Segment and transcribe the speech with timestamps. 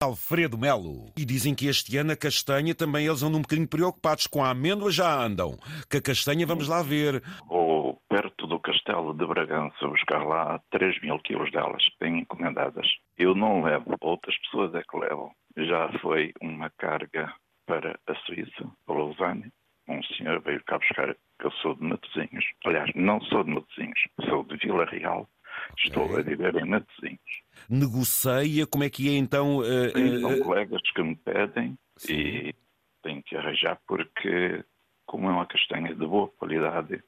[0.00, 1.06] Alfredo Melo.
[1.18, 4.28] E dizem que este ano a castanha também eles andam um bocadinho preocupados.
[4.28, 5.58] Com a amêndoa já andam.
[5.90, 7.20] Que a castanha vamos lá ver.
[7.48, 12.86] Vou perto do castelo de Bragança buscar lá 3 mil quilos delas, bem encomendadas.
[13.16, 15.32] Eu não levo, outras pessoas é que levam.
[15.56, 17.34] Já foi uma carga
[17.66, 19.50] para a Suíça, para Lausanne.
[19.88, 22.44] Um senhor veio cá buscar, que eu sou de Matosinhos.
[22.64, 25.28] Aliás, não sou de Matosinhos, sou de Vila Real.
[25.76, 26.20] Estou É.
[26.20, 27.20] a viver em Matosinhos.
[27.68, 29.62] Negocia, como é que é então?
[29.64, 32.12] eh, Sim, são eh, colegas que me pedem Sim.
[32.14, 32.54] e
[33.02, 34.64] tenho que arranjar porque,
[35.06, 37.02] como é uma castanha de boa qualidade,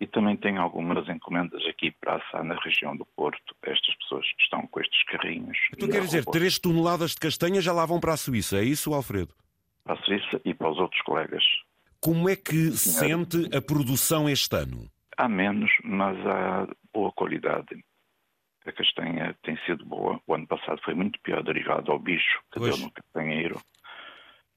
[0.00, 4.42] e também tenho algumas encomendas aqui para assar na região do Porto, estas pessoas que
[4.42, 5.56] estão com estes carrinhos.
[5.78, 8.58] Tu quer a dizer, roupa 3 toneladas de castanha já lá vão para a Suíça,
[8.58, 9.32] é isso, Alfredo?
[9.84, 11.44] Para a Suíça e para os outros colegas.
[12.00, 14.90] Como é que sente a produção este ano?
[15.16, 17.84] Há menos, mas há boa qualidade.
[18.66, 20.20] A castanha tem sido boa.
[20.26, 22.76] O ano passado foi muito pior derivado ao bicho que Pois.
[22.76, 23.60] deu no castanheiro.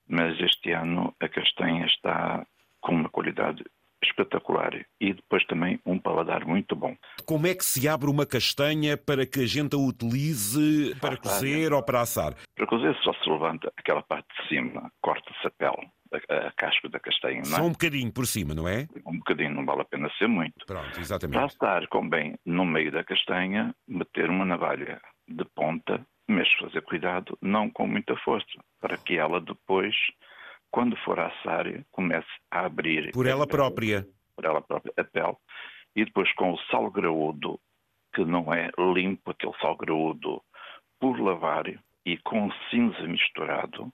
[0.07, 2.45] Mas este ano a castanha está
[2.81, 3.63] com uma qualidade
[4.03, 6.95] espetacular e depois também um paladar muito bom.
[7.25, 11.21] Como é que se abre uma castanha para que a gente a utilize para Assar.
[11.33, 12.35] cozer ou para assar?
[12.55, 15.74] Para cozer só se levanta aquela parte de cima, corta-se a pele,
[16.75, 17.61] casca da castanha, não Só é?
[17.61, 18.87] um bocadinho por cima, não é?
[19.05, 20.65] Um bocadinho, não vale a pena ser muito.
[20.65, 21.43] Pronto, Para exatamente.
[21.43, 27.69] assar convém, no meio da castanha, meter uma navalha de ponta, mas fazer cuidado, não
[27.69, 29.95] com muita força, para que ela depois,
[30.71, 33.11] quando for a assar, comece a abrir.
[33.11, 34.07] Por ela própria.
[34.35, 35.35] Por ela própria, a pele.
[35.95, 37.59] E depois com o sal graúdo,
[38.13, 40.41] que não é limpo, aquele sal graúdo,
[40.99, 41.65] por lavar
[42.05, 43.91] e com cinza misturado,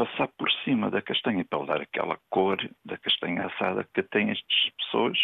[0.00, 4.70] passar por cima da castanha para dar aquela cor da castanha assada que tem estas
[4.78, 5.18] pessoas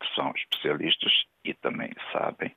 [0.00, 1.12] que são especialistas
[1.44, 2.52] e também sabem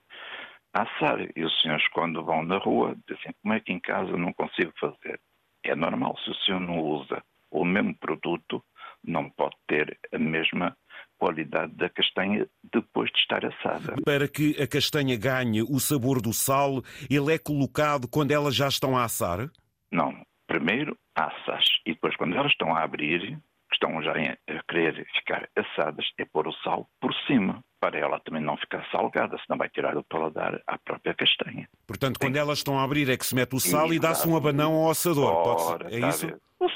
[0.74, 1.20] assar.
[1.36, 4.74] E os senhores, quando vão na rua, dizem: Como é que em casa não consigo
[4.80, 5.20] fazer?
[5.64, 8.64] É normal, se o senhor não usa o mesmo produto,
[9.04, 10.76] não pode ter a mesma
[11.20, 13.96] qualidade da castanha depois de estar assada.
[14.04, 18.68] Para que a castanha ganhe o sabor do sal, ele é colocado quando elas já
[18.68, 19.52] estão a assar?
[19.92, 20.26] Não.
[20.48, 20.98] Primeiro
[21.28, 23.38] assas e depois, quando elas estão a abrir,
[23.70, 28.20] que estão já a querer ficar assadas, é pôr o sal por cima, para ela
[28.20, 31.68] também não ficar salgada, senão vai tirar o paladar à própria castanha.
[31.88, 34.36] Portanto, quando elas estão a abrir é que se mete o sal e dá-se um
[34.36, 35.32] abanão ao assador.
[35.32, 36.28] Ora, É a isso?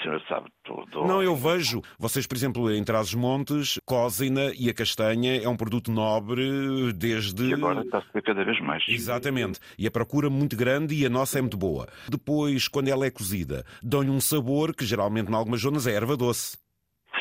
[0.03, 1.05] Senhor sabe tudo.
[1.05, 1.81] Não, eu vejo.
[1.97, 7.49] Vocês, por exemplo, em Trás-os-Montes, cozem-na e a castanha é um produto nobre desde...
[7.49, 8.83] E agora está a ser cada vez mais.
[8.87, 9.59] Exatamente.
[9.77, 11.87] E a procura muito grande e a nossa é muito boa.
[12.07, 16.15] Depois, quando ela é cozida, dão-lhe um sabor que geralmente em algumas zonas é erva
[16.17, 16.62] doce.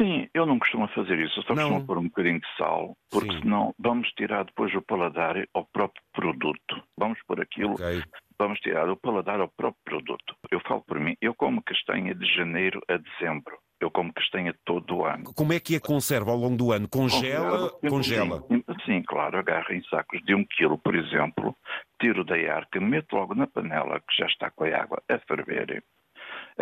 [0.02, 1.38] Sim, eu não costumo fazer isso.
[1.38, 1.62] Eu só Não.
[1.68, 3.40] costumo pôr um bocadinho de sal, porque Sim.
[3.42, 6.82] senão vamos tirar depois o paladar ao próprio produto.
[6.98, 8.02] Vamos por aquilo, Ok.
[8.38, 10.34] vamos tirar o paladar ao próprio produto.
[10.50, 13.56] Eu falo por mim, eu como castanha de janeiro a dezembro.
[13.80, 15.32] Eu como castanha todo o ano.
[15.34, 16.88] Como é que a conserva ao longo do ano?
[16.88, 17.68] Congela?
[17.80, 18.44] Conservo, Congela.
[18.86, 21.56] Sim, claro, agarro em sacos de um quilo, por exemplo,
[22.00, 25.82] tiro da arca, meto logo na panela, que já está com a água a ferver.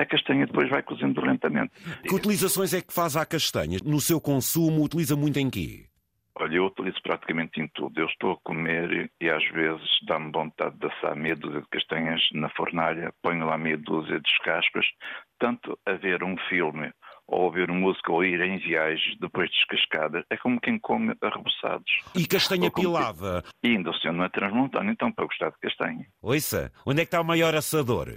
[0.00, 1.72] A castanha depois vai cozendo lentamente.
[2.02, 3.78] Que utilizações é que faz à castanha?
[3.84, 5.84] No seu consumo, utiliza muito em quê?
[6.36, 8.00] Olha, eu utilizo praticamente em tudo.
[8.00, 12.22] Eu estou a comer e às vezes dá-me vontade de assar meia dúzia de castanhas
[12.32, 14.86] na fornalha, ponho lá meia dúzia de descascas,
[15.38, 16.90] tanto a ver um filme
[17.28, 21.92] ou ouvir música ou ir em viagens depois descascadas, é como quem come arreboçados.
[22.14, 23.44] E castanha como pilada?
[23.62, 26.06] E ainda o senhor não é transmontano, então para gostar de castanha.
[26.22, 28.08] Ouça, onde é que está o maior assador?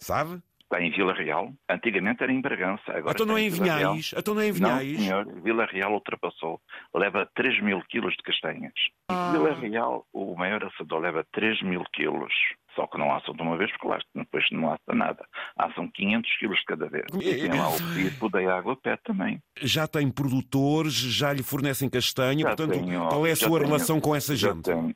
[0.00, 0.40] Sabe?
[0.72, 1.52] Está em Vila Real.
[1.68, 2.82] Antigamente era em Bragança.
[2.92, 3.92] Agora então não é em Vila Real.
[3.92, 4.14] Vinhais?
[4.16, 5.00] Então não é em Não, Vinhais?
[5.02, 5.42] senhor.
[5.42, 6.58] Vila Real ultrapassou.
[6.94, 8.72] Leva 3 mil quilos de castanhas.
[9.10, 9.32] Ah.
[9.32, 12.32] Vila Real, o maior assador, leva 3 mil quilos.
[12.74, 15.26] Só que não assam de uma vez, porque lá depois não assa nada.
[15.58, 17.04] Assam 500 quilos de cada vez.
[17.20, 19.38] E tem lá o pipo da água pé também.
[19.60, 23.66] Já tem produtores, já lhe fornecem castanha, Já portanto, tenho- qual é a sua tenho-
[23.66, 24.62] relação com essa gente?
[24.62, 24.94] tenho-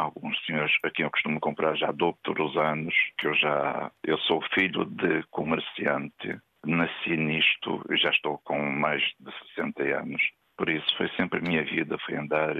[0.00, 3.34] tenho alguns senhores a quem eu costumo comprar já dou por os anos, que eu
[3.34, 3.90] já...
[4.04, 10.22] Eu sou filho de comerciante, nasci nisto, e já estou com mais de 60 anos.
[10.56, 12.54] Por isso foi sempre a minha vida, foi andar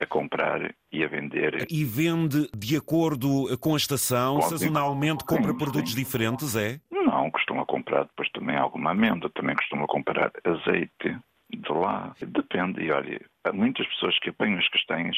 [0.00, 1.66] a comprar e a vender.
[1.70, 5.98] E vende de acordo com a estação, Com- sazonalmente compra Sim, produtos sim.
[5.98, 6.78] diferentes, é?
[6.90, 11.16] Não, costumo comprar depois também alguma amêndoa, também costumo comprar azeite
[11.50, 12.14] de lá.
[12.20, 15.16] Depende, e olha, há muitas pessoas que apanham as castanhas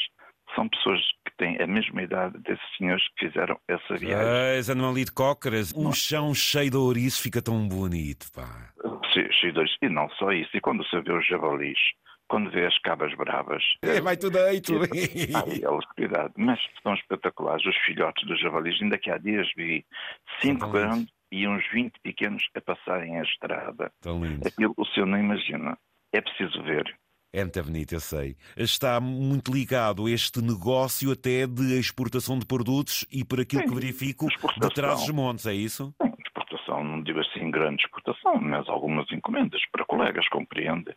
[0.55, 4.27] são pessoas que têm a mesma idade desses senhores que fizeram essa viagem.
[4.55, 5.73] Pois, andam ali de cócaras.
[5.75, 8.71] Um chão cheio de ouriço fica tão bonito, pá.
[9.13, 9.69] Sim, sim, dois.
[9.81, 11.79] E não só isso, e quando você vê os javalis,
[12.27, 14.73] quando vê as cabas bravas, É, vai tudo deito.
[14.75, 17.65] Ai, elas, cuidado, mas são espetaculares.
[17.65, 19.83] Os filhotes dos javalis, ainda que há dias vi
[20.41, 23.91] cinco grandes, e uns 20 pequenos a passarem a estrada.
[24.01, 24.47] Tão lindo.
[24.47, 25.77] Aquilo o senhor não imagina.
[26.13, 26.83] É preciso ver.
[27.31, 28.35] É muito bonito, eu sei.
[28.57, 33.67] Está muito ligado a este negócio até de exportação de produtos e por aquilo Sim,
[33.69, 35.93] que verifico de trás os montes, é isso?
[36.01, 40.95] Sim, exportação, não digo assim grande exportação, mas algumas encomendas para colegas, compreende?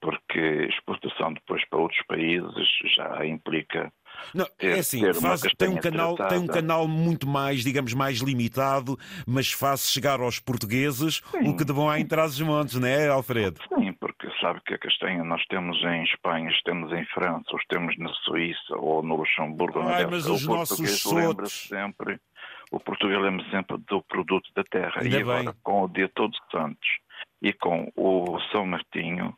[0.00, 3.92] Porque exportação depois para outros países já implica
[4.34, 8.18] não, ter, é assim, faz, tem, um canal, tem um canal muito mais, digamos, mais
[8.18, 11.48] limitado, mas faz chegar aos portugueses Sim.
[11.48, 13.60] o que de bom há em trás os montes, não é, Alfredo?
[13.74, 17.64] Sim, porque sabe que a castanha nós temos em Espanha, os temos em França, os
[17.68, 19.80] temos na Suíça ou no Luxemburgo.
[19.80, 22.20] Ai, mas o os nossos português sotos- lembra-se sempre,
[22.70, 25.00] o português lembra sempre do produto da terra.
[25.00, 25.54] Ainda e agora, bem.
[25.62, 26.88] com o Dia Todos Santos
[27.42, 29.34] e com o São Martinho,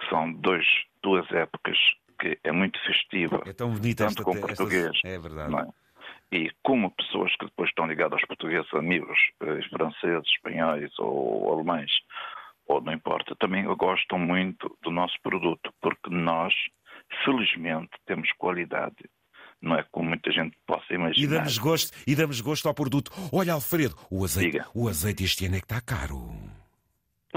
[0.00, 0.64] que são dois,
[1.02, 1.76] duas épocas
[2.20, 5.50] que é muito festiva, É tão bonita Tanto esta, com esta- português, É verdade.
[5.50, 5.66] não é?
[6.30, 11.90] E como pessoas que depois estão ligadas aos portugueses, amigos eh, franceses, espanhóis ou alemães,
[12.66, 16.52] ou não importa, também gostam muito do nosso produto, porque nós,
[17.24, 18.96] felizmente, temos qualidade.
[19.60, 21.38] Não é como muita gente possa E imaginar.
[21.38, 23.10] damos gosto, e damos gosto ao produto.
[23.32, 24.66] Olha, Alfredo, o azeite, Diga.
[24.74, 26.18] o azeite este ano é que está caro.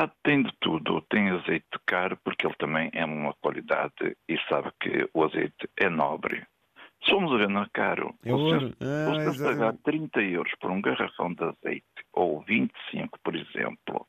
[0.04, 1.02] Ah, tem de tudo.
[1.10, 5.90] Tem azeite caro, porque ele também é uma qualidade e sabe que o azeite é
[5.90, 6.44] nobre.
[7.04, 8.60] Se formos a ver na caro, É ouro.
[8.60, 9.44] senhor- Ah, exato.
[9.44, 14.08] pagar 30 euros por um garrafão de azeite, ou 25, por exemplo,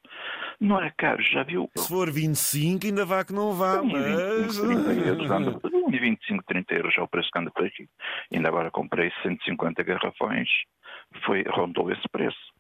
[0.61, 1.23] não é caro.
[1.23, 1.71] Já viu?
[1.77, 4.05] Se for 25, ainda vá que não vá, mas...
[4.05, 5.61] 25, 30 euros, anda,
[5.91, 7.89] 25, 30 euros é o preço que anda por aqui.
[8.33, 10.49] Ainda agora comprei 150 garrafões,
[11.25, 12.52] foi, rondou esse preço.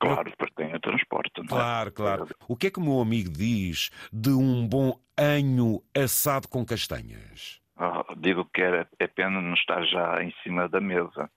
[0.00, 1.32] Claro, depois tem o transporte.
[1.38, 1.48] não é?
[1.48, 2.28] Claro, claro.
[2.46, 7.60] O que é que o meu amigo diz de um bom anho assado com castanhas?
[7.76, 11.30] Ah, digo que era, é pena não estar já em cima da mesa.